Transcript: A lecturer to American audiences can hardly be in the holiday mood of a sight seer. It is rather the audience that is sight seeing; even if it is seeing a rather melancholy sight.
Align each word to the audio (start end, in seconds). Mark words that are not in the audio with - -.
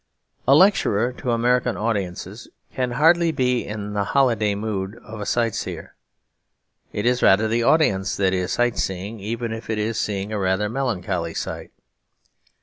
A 0.47 0.55
lecturer 0.55 1.13
to 1.13 1.29
American 1.29 1.77
audiences 1.77 2.47
can 2.73 2.89
hardly 2.93 3.31
be 3.31 3.63
in 3.63 3.93
the 3.93 4.03
holiday 4.03 4.55
mood 4.55 4.97
of 5.03 5.21
a 5.21 5.27
sight 5.27 5.53
seer. 5.53 5.93
It 6.91 7.05
is 7.05 7.21
rather 7.21 7.47
the 7.47 7.61
audience 7.61 8.17
that 8.17 8.33
is 8.33 8.53
sight 8.53 8.79
seeing; 8.79 9.19
even 9.19 9.53
if 9.53 9.69
it 9.69 9.77
is 9.77 9.99
seeing 9.99 10.31
a 10.31 10.39
rather 10.39 10.69
melancholy 10.69 11.35
sight. 11.35 11.69